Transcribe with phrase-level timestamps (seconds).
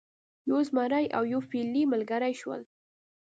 [0.49, 2.61] یو زمری او یو فیلی ملګري شول.